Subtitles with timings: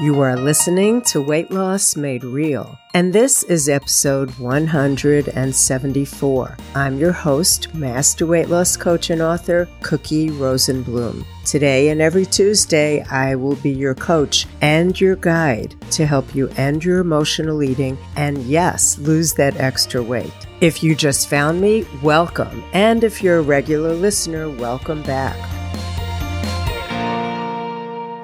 [0.00, 6.56] You are listening to Weight Loss Made Real, and this is episode 174.
[6.74, 11.24] I'm your host, Master Weight Loss Coach and author, Cookie Rosenblum.
[11.44, 16.48] Today and every Tuesday, I will be your coach and your guide to help you
[16.56, 20.34] end your emotional eating and, yes, lose that extra weight.
[20.60, 22.64] If you just found me, welcome.
[22.72, 25.36] And if you're a regular listener, welcome back.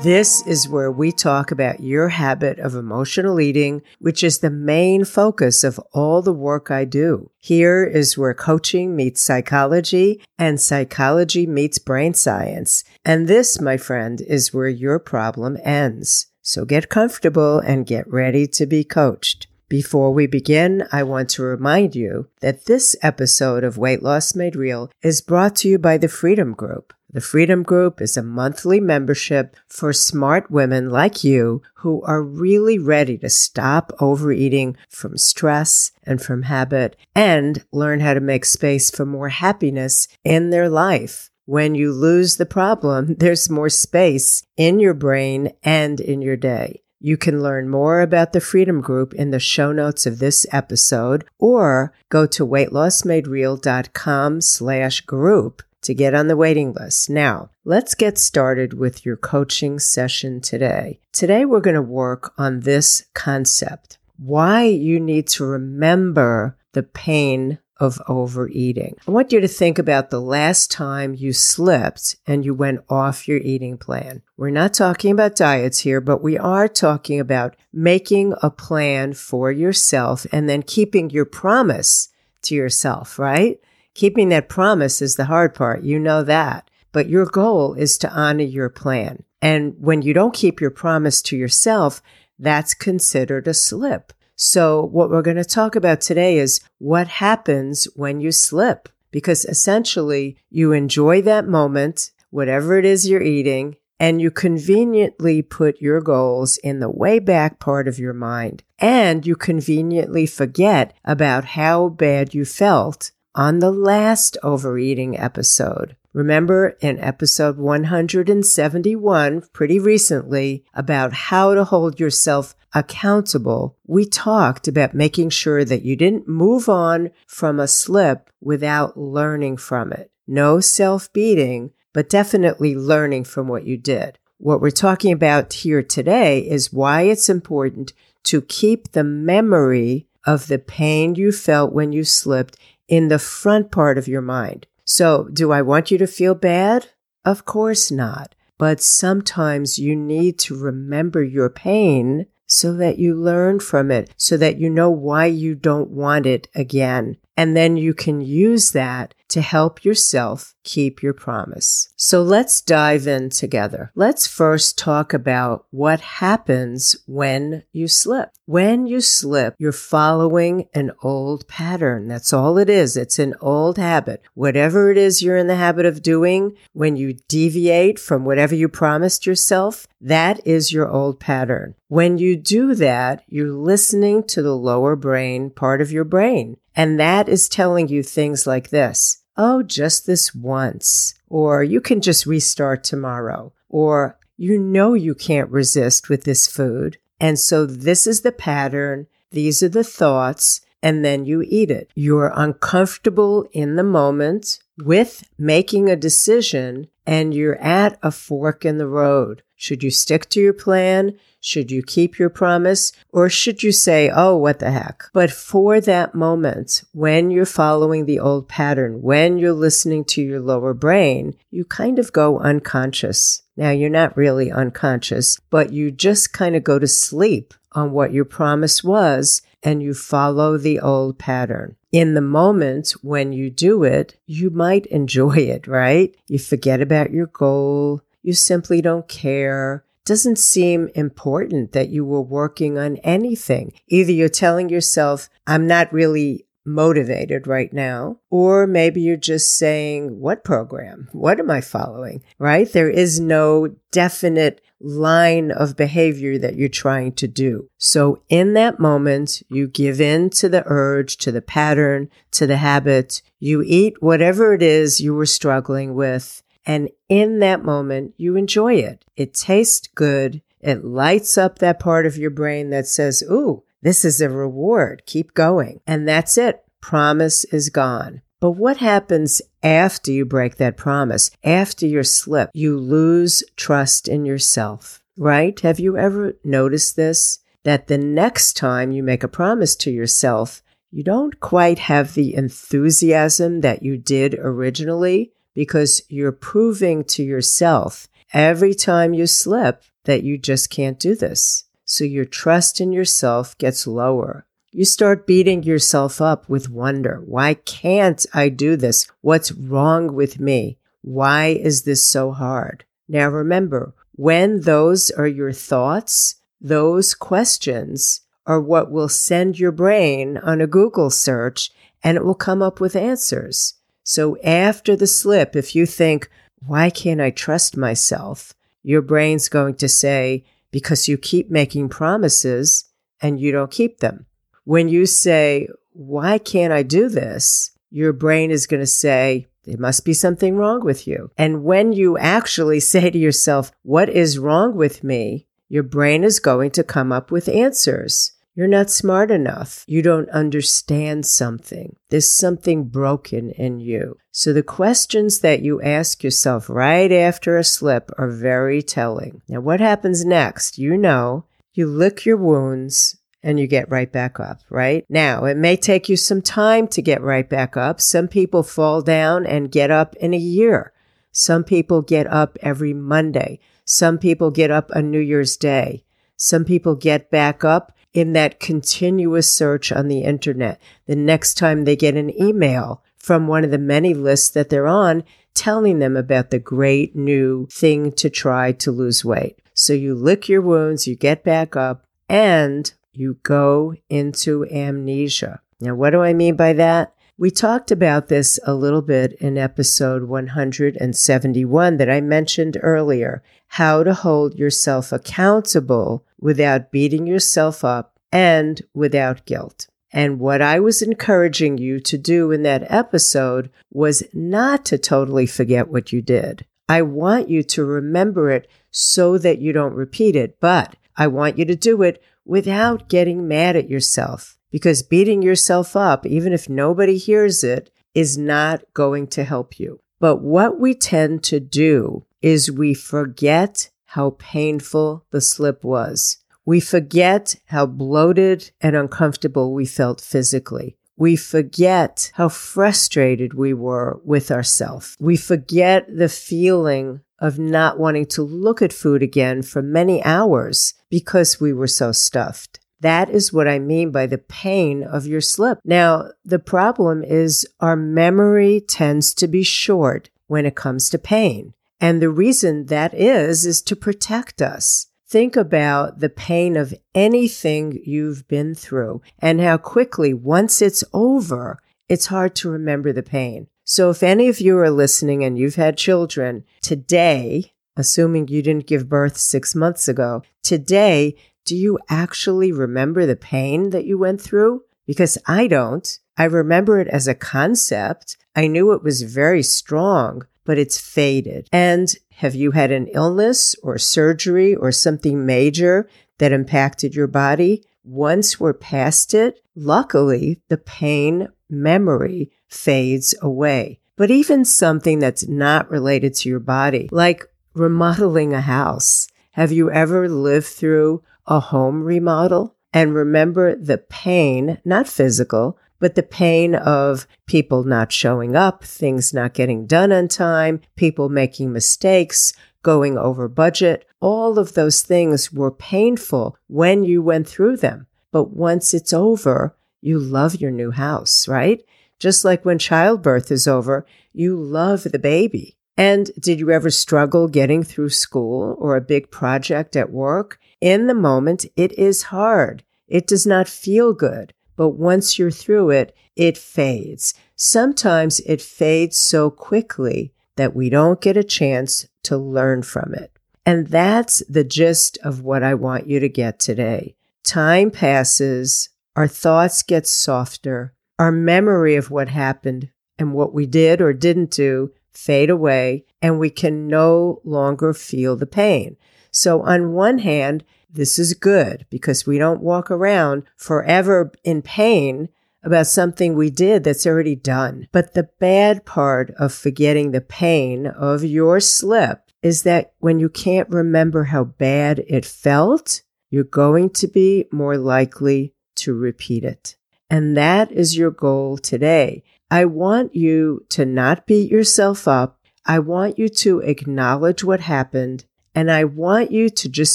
[0.02, 5.04] This is where we talk about your habit of emotional eating, which is the main
[5.04, 7.30] focus of all the work I do.
[7.36, 12.82] Here is where coaching meets psychology and psychology meets brain science.
[13.04, 16.28] And this, my friend, is where your problem ends.
[16.40, 19.48] So get comfortable and get ready to be coached.
[19.68, 24.56] Before we begin, I want to remind you that this episode of Weight Loss Made
[24.56, 26.94] Real is brought to you by the Freedom Group.
[27.12, 32.78] The Freedom Group is a monthly membership for smart women like you who are really
[32.78, 38.92] ready to stop overeating from stress and from habit and learn how to make space
[38.92, 41.32] for more happiness in their life.
[41.46, 46.84] When you lose the problem, there's more space in your brain and in your day.
[47.00, 51.24] You can learn more about the Freedom Group in the show notes of this episode
[51.40, 57.10] or go to weightlossmadereal.com slash group to get on the waiting list.
[57.10, 61.00] Now, let's get started with your coaching session today.
[61.12, 67.58] Today, we're going to work on this concept why you need to remember the pain
[67.78, 68.94] of overeating.
[69.08, 73.26] I want you to think about the last time you slipped and you went off
[73.26, 74.20] your eating plan.
[74.36, 79.50] We're not talking about diets here, but we are talking about making a plan for
[79.50, 82.10] yourself and then keeping your promise
[82.42, 83.58] to yourself, right?
[84.00, 85.82] Keeping that promise is the hard part.
[85.82, 86.70] You know that.
[86.90, 89.24] But your goal is to honor your plan.
[89.42, 92.00] And when you don't keep your promise to yourself,
[92.38, 94.14] that's considered a slip.
[94.36, 98.88] So what we're going to talk about today is what happens when you slip.
[99.10, 105.78] Because essentially you enjoy that moment, whatever it is you're eating, and you conveniently put
[105.78, 108.62] your goals in the way back part of your mind.
[108.78, 115.96] And you conveniently forget about how bad you felt on the last overeating episode.
[116.12, 124.94] Remember in episode 171, pretty recently, about how to hold yourself accountable, we talked about
[124.94, 130.10] making sure that you didn't move on from a slip without learning from it.
[130.26, 134.18] No self beating, but definitely learning from what you did.
[134.38, 137.92] What we're talking about here today is why it's important
[138.24, 142.56] to keep the memory of the pain you felt when you slipped
[142.90, 144.66] in the front part of your mind.
[144.84, 146.88] So, do I want you to feel bad?
[147.24, 148.34] Of course not.
[148.58, 154.36] But sometimes you need to remember your pain so that you learn from it, so
[154.36, 157.16] that you know why you don't want it again.
[157.36, 161.88] And then you can use that to help yourself keep your promise.
[161.96, 163.90] So let's dive in together.
[163.94, 168.30] Let's first talk about what happens when you slip.
[168.46, 172.08] When you slip, you're following an old pattern.
[172.08, 172.96] That's all it is.
[172.96, 174.22] It's an old habit.
[174.34, 178.68] Whatever it is you're in the habit of doing, when you deviate from whatever you
[178.68, 181.74] promised yourself, that is your old pattern.
[181.88, 186.56] When you do that, you're listening to the lower brain part of your brain.
[186.74, 192.02] And that is telling you things like this oh, just this once, or you can
[192.02, 196.98] just restart tomorrow, or you know you can't resist with this food.
[197.18, 199.06] And so this is the pattern.
[199.30, 200.60] These are the thoughts.
[200.82, 201.90] And then you eat it.
[201.94, 208.78] You're uncomfortable in the moment with making a decision and you're at a fork in
[208.78, 209.42] the road.
[209.60, 211.18] Should you stick to your plan?
[211.38, 212.92] Should you keep your promise?
[213.10, 215.04] Or should you say, oh, what the heck?
[215.12, 220.40] But for that moment, when you're following the old pattern, when you're listening to your
[220.40, 223.42] lower brain, you kind of go unconscious.
[223.54, 228.14] Now, you're not really unconscious, but you just kind of go to sleep on what
[228.14, 231.76] your promise was and you follow the old pattern.
[231.92, 236.16] In the moment when you do it, you might enjoy it, right?
[236.28, 238.00] You forget about your goal.
[238.22, 243.72] You simply don't care doesn't seem important that you were working on anything.
[243.86, 250.18] Either you're telling yourself, I'm not really motivated right now, or maybe you're just saying,
[250.18, 251.08] what program?
[251.12, 252.22] What am I following?
[252.38, 252.70] Right?
[252.70, 257.68] There is no definite line of behavior that you're trying to do.
[257.78, 262.56] So in that moment, you give in to the urge, to the pattern, to the
[262.56, 263.22] habit.
[263.38, 268.74] You eat whatever it is you were struggling with and in that moment, you enjoy
[268.74, 269.04] it.
[269.16, 270.42] It tastes good.
[270.60, 275.02] It lights up that part of your brain that says, Ooh, this is a reward.
[275.06, 275.80] Keep going.
[275.86, 276.62] And that's it.
[276.80, 278.22] Promise is gone.
[278.40, 281.30] But what happens after you break that promise?
[281.44, 285.58] After your slip, you lose trust in yourself, right?
[285.60, 287.38] Have you ever noticed this?
[287.64, 292.34] That the next time you make a promise to yourself, you don't quite have the
[292.34, 300.22] enthusiasm that you did originally because you're proving to yourself every time you slip that
[300.22, 301.64] you just can't do this.
[301.84, 304.46] So your trust in yourself gets lower.
[304.72, 307.20] You start beating yourself up with wonder.
[307.26, 309.08] Why can't I do this?
[309.20, 310.78] What's wrong with me?
[311.02, 312.84] Why is this so hard?
[313.08, 320.36] Now remember, when those are your thoughts, those questions are what will send your brain
[320.38, 321.70] on a Google search
[322.04, 323.74] and it will come up with answers.
[324.02, 326.30] So after the slip, if you think,
[326.66, 328.54] why can't I trust myself?
[328.82, 332.84] Your brain's going to say, because you keep making promises
[333.20, 334.26] and you don't keep them.
[334.64, 337.72] When you say, why can't I do this?
[337.90, 341.30] Your brain is going to say, there must be something wrong with you.
[341.36, 345.46] And when you actually say to yourself, what is wrong with me?
[345.68, 348.32] Your brain is going to come up with answers.
[348.60, 349.86] You're not smart enough.
[349.88, 351.96] You don't understand something.
[352.10, 354.18] There's something broken in you.
[354.32, 359.40] So the questions that you ask yourself right after a slip are very telling.
[359.48, 360.76] Now, what happens next?
[360.76, 365.06] You know, you lick your wounds and you get right back up, right?
[365.08, 367.98] Now, it may take you some time to get right back up.
[367.98, 370.92] Some people fall down and get up in a year.
[371.32, 373.58] Some people get up every Monday.
[373.86, 376.04] Some people get up on New Year's Day.
[376.36, 380.80] Some people get back up in that continuous search on the internet.
[381.06, 384.86] The next time they get an email from one of the many lists that they're
[384.86, 385.24] on
[385.54, 389.60] telling them about the great new thing to try to lose weight.
[389.74, 395.60] So you lick your wounds, you get back up, and you go into amnesia.
[395.80, 397.14] Now, what do I mean by that?
[397.40, 404.02] We talked about this a little bit in episode 171 that I mentioned earlier how
[404.02, 409.86] to hold yourself accountable without beating yourself up and without guilt.
[410.12, 415.46] And what I was encouraging you to do in that episode was not to totally
[415.46, 416.66] forget what you did.
[416.90, 421.56] I want you to remember it so that you don't repeat it, but I want
[421.56, 426.68] you to do it without getting mad at yourself because beating yourself up, even if
[426.68, 430.00] nobody hears it, is not going to help you.
[430.18, 436.38] But what we tend to do is we forget how painful the slip was.
[436.64, 440.96] We forget how bloated and uncomfortable we felt physically.
[441.16, 445.16] We forget how frustrated we were with ourselves.
[445.20, 450.94] We forget the feeling of not wanting to look at food again for many hours
[451.08, 452.79] because we were so stuffed.
[453.00, 455.78] That is what I mean by the pain of your slip.
[455.84, 461.74] Now, the problem is our memory tends to be short when it comes to pain.
[462.00, 465.06] And the reason that is, is to protect us.
[465.28, 471.80] Think about the pain of anything you've been through and how quickly, once it's over,
[472.08, 473.68] it's hard to remember the pain.
[473.84, 478.86] So if any of you are listening and you've had children today, assuming you didn't
[478.86, 484.40] give birth six months ago, today do you actually remember the pain that you went
[484.40, 484.82] through?
[485.06, 486.18] Because I don't.
[486.36, 488.36] I remember it as a concept.
[488.56, 491.68] I knew it was very strong, but it's faded.
[491.72, 497.84] And have you had an illness or surgery or something major that impacted your body?
[498.02, 504.00] Once we're past it, luckily the pain memory fades away.
[504.16, 509.28] But even something that's not related to your body, like remodeling a house.
[509.52, 516.14] Have you ever lived through a home remodel and remember the pain, not physical, but
[516.14, 521.72] the pain of people not showing up, things not getting done on time, people making
[521.72, 524.06] mistakes, going over budget.
[524.20, 528.06] All of those things were painful when you went through them.
[528.32, 531.82] But once it's over, you love your new house, right?
[532.18, 535.76] Just like when childbirth is over, you love the baby.
[536.00, 540.58] And did you ever struggle getting through school or a big project at work?
[540.80, 542.82] In the moment, it is hard.
[543.06, 544.54] It does not feel good.
[544.76, 547.34] But once you're through it, it fades.
[547.54, 553.38] Sometimes it fades so quickly that we don't get a chance to learn from it.
[553.66, 557.14] And that's the gist of what I want you to get today.
[557.44, 562.88] Time passes, our thoughts get softer, our memory of what happened
[563.18, 568.36] and what we did or didn't do fade away and we can no longer feel
[568.36, 568.96] the pain.
[569.30, 575.28] So on one hand, this is good because we don't walk around forever in pain
[575.62, 577.86] about something we did that's already done.
[577.92, 583.28] But the bad part of forgetting the pain of your slip is that when you
[583.28, 589.76] can't remember how bad it felt, you're going to be more likely to repeat it.
[590.08, 592.24] And that is your goal today.
[592.50, 595.38] I want you to not beat yourself up.
[595.64, 598.24] I want you to acknowledge what happened.
[598.54, 599.94] And I want you to just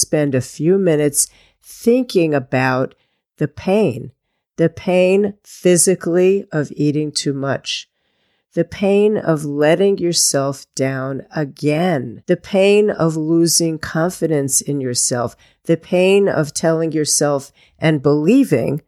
[0.00, 1.28] spend a few minutes
[1.62, 2.94] thinking about
[3.36, 4.12] the pain,
[4.56, 7.90] the pain physically of eating too much,
[8.54, 15.76] the pain of letting yourself down again, the pain of losing confidence in yourself, the
[15.76, 18.80] pain of telling yourself and believing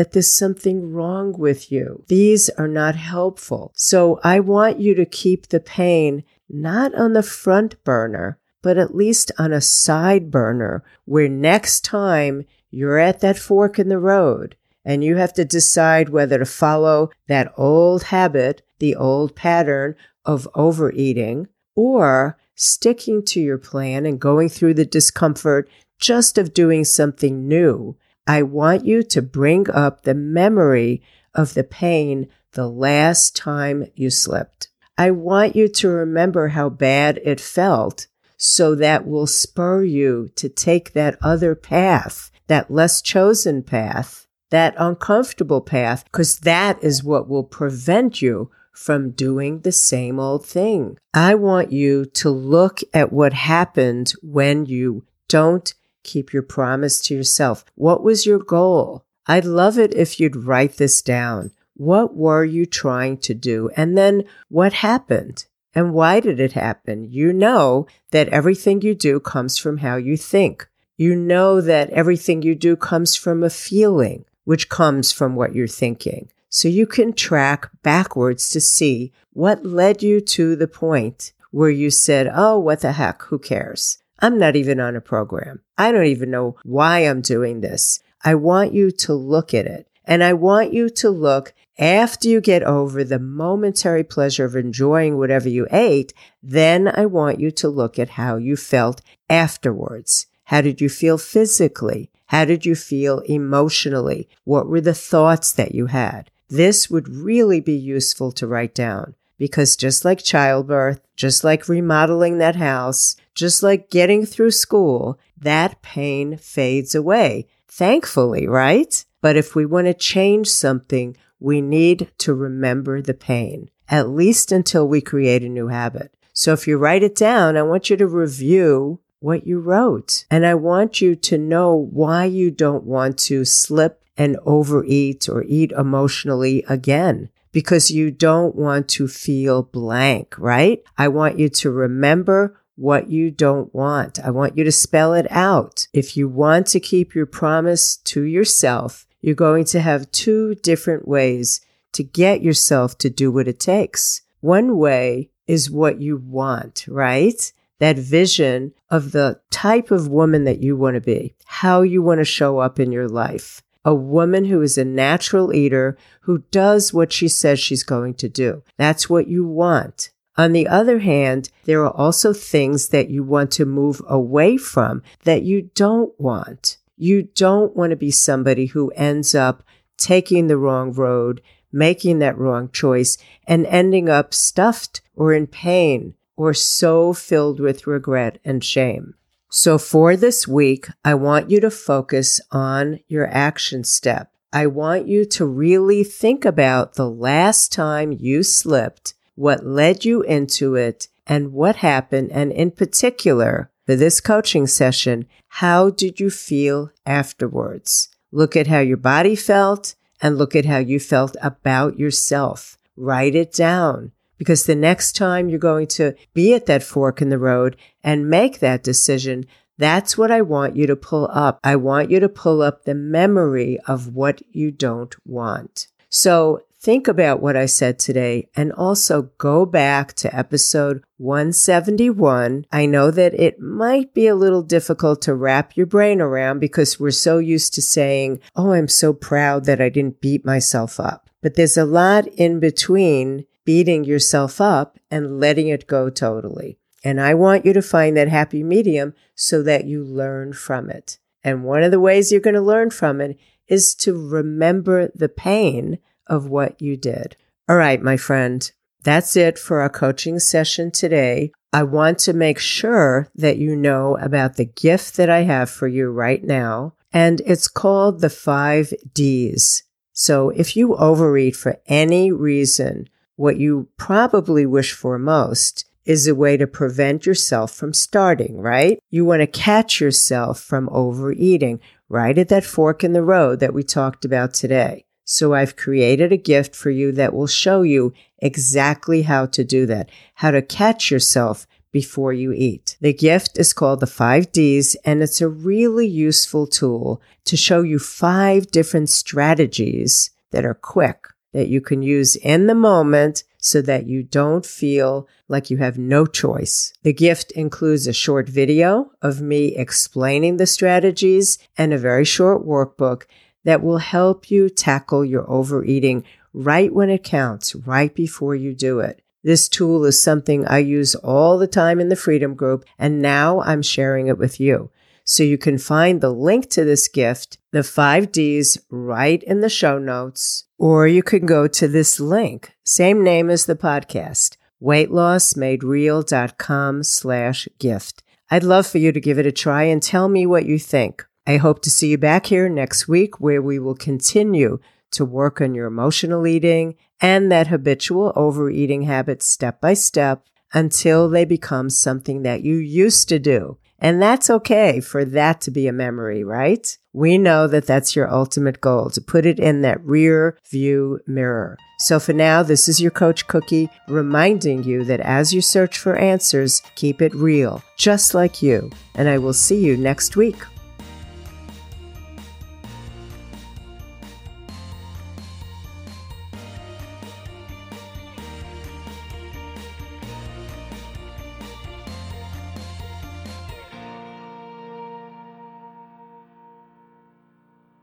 [0.00, 2.02] that there's something wrong with you.
[2.08, 3.70] These are not helpful.
[3.74, 8.94] So I want you to keep the pain not on the front burner, but at
[8.94, 14.56] least on a side burner where next time you're at that fork in the road
[14.86, 20.48] and you have to decide whether to follow that old habit, the old pattern of
[20.54, 27.46] overeating, or sticking to your plan and going through the discomfort just of doing something
[27.46, 31.02] new I want you to bring up the memory
[31.34, 34.68] of the pain the last time you slipped.
[34.98, 40.48] I want you to remember how bad it felt so that will spur you to
[40.48, 47.28] take that other path, that less chosen path, that uncomfortable path, because that is what
[47.28, 50.96] will prevent you from doing the same old thing.
[51.12, 57.14] I want you to look at what happened when you don't Keep your promise to
[57.14, 57.64] yourself.
[57.74, 59.04] What was your goal?
[59.26, 61.52] I'd love it if you'd write this down.
[61.74, 63.70] What were you trying to do?
[63.76, 65.46] And then what happened?
[65.74, 67.04] And why did it happen?
[67.10, 70.68] You know that everything you do comes from how you think.
[70.96, 75.68] You know that everything you do comes from a feeling, which comes from what you're
[75.68, 76.28] thinking.
[76.48, 81.90] So you can track backwards to see what led you to the point where you
[81.90, 83.22] said, Oh, what the heck?
[83.22, 83.99] Who cares?
[84.20, 85.60] I'm not even on a program.
[85.78, 88.00] I don't even know why I'm doing this.
[88.24, 89.86] I want you to look at it.
[90.04, 95.16] And I want you to look after you get over the momentary pleasure of enjoying
[95.16, 96.12] whatever you ate.
[96.42, 100.26] Then I want you to look at how you felt afterwards.
[100.44, 102.10] How did you feel physically?
[102.26, 104.28] How did you feel emotionally?
[104.44, 106.30] What were the thoughts that you had?
[106.48, 112.38] This would really be useful to write down because just like childbirth, just like remodeling
[112.38, 117.48] that house, just like getting through school, that pain fades away.
[117.66, 119.04] Thankfully, right?
[119.22, 124.52] But if we want to change something, we need to remember the pain, at least
[124.52, 126.14] until we create a new habit.
[126.34, 130.26] So if you write it down, I want you to review what you wrote.
[130.30, 135.42] And I want you to know why you don't want to slip and overeat or
[135.44, 140.82] eat emotionally again because you don't want to feel blank, right?
[140.96, 144.18] I want you to remember what you don't want.
[144.18, 145.86] I want you to spell it out.
[145.92, 151.06] If you want to keep your promise to yourself, you're going to have two different
[151.06, 151.60] ways
[151.92, 154.22] to get yourself to do what it takes.
[154.40, 157.52] One way is what you want, right?
[157.80, 162.18] That vision of the type of woman that you want to be, how you want
[162.20, 166.92] to show up in your life a woman who is a natural eater who does
[166.92, 168.62] what she says she's going to do.
[168.76, 170.10] That's what you want.
[170.36, 175.02] On the other hand, there are also things that you want to move away from
[175.24, 176.78] that you don't want.
[176.96, 179.62] You don't want to be somebody who ends up
[179.96, 186.14] taking the wrong road, making that wrong choice, and ending up stuffed or in pain
[186.36, 189.14] or so filled with regret and shame.
[189.50, 194.32] So for this week, I want you to focus on your action step.
[194.52, 200.20] I want you to really think about the last time you slipped, what led you
[200.20, 202.30] into it, and what happened.
[202.30, 208.10] And in particular, for this coaching session, how did you feel afterwards?
[208.30, 212.76] Look at how your body felt and look at how you felt about yourself.
[212.98, 217.30] Write it down because the next time you're going to be at that fork in
[217.30, 219.46] the road and make that decision,
[219.78, 221.60] that's what I want you to pull up.
[221.64, 225.88] I want you to pull up the memory of what you don't want.
[226.10, 232.66] So think about what I said today and also go back to episode 171.
[232.72, 236.98] I know that it might be a little difficult to wrap your brain around because
[236.98, 241.30] we're so used to saying, Oh, I'm so proud that I didn't beat myself up.
[241.40, 246.78] But there's a lot in between beating yourself up and letting it go totally.
[247.04, 251.18] And I want you to find that happy medium so that you learn from it.
[251.42, 253.38] And one of the ways you're going to learn from it
[253.70, 257.36] is to remember the pain of what you did.
[257.68, 258.70] All right, my friend,
[259.02, 261.52] that's it for our coaching session today.
[261.72, 265.86] I want to make sure that you know about the gift that I have for
[265.86, 266.94] you right now.
[267.12, 269.84] And it's called the five D's.
[270.12, 276.34] So if you overeat for any reason, what you probably wish for most is a
[276.34, 278.98] way to prevent yourself from starting, right?
[279.10, 283.72] You want to catch yourself from overeating right at that fork in the road that
[283.72, 285.06] we talked about today.
[285.24, 289.86] So I've created a gift for you that will show you exactly how to do
[289.86, 292.96] that, how to catch yourself before you eat.
[293.00, 297.82] The gift is called the 5 Ds and it's a really useful tool to show
[297.82, 303.82] you five different strategies that are quick that you can use in the moment so
[303.82, 306.92] that you don't feel like you have no choice.
[307.02, 312.66] The gift includes a short video of me explaining the strategies and a very short
[312.66, 313.24] workbook
[313.64, 319.00] that will help you tackle your overeating right when it counts, right before you do
[319.00, 319.22] it.
[319.42, 323.60] This tool is something I use all the time in the Freedom Group, and now
[323.62, 324.90] I'm sharing it with you.
[325.30, 329.68] So you can find the link to this gift, the five Ds, right in the
[329.68, 337.04] show notes, or you can go to this link, same name as the podcast, weightlossmadereal.com
[337.04, 338.24] slash gift.
[338.50, 341.24] I'd love for you to give it a try and tell me what you think.
[341.46, 344.80] I hope to see you back here next week where we will continue
[345.12, 350.44] to work on your emotional eating and that habitual overeating habit step by step
[350.74, 353.78] until they become something that you used to do.
[354.00, 356.96] And that's okay for that to be a memory, right?
[357.12, 361.76] We know that that's your ultimate goal to put it in that rear view mirror.
[361.98, 366.16] So for now, this is your coach Cookie reminding you that as you search for
[366.16, 368.90] answers, keep it real, just like you.
[369.16, 370.56] And I will see you next week.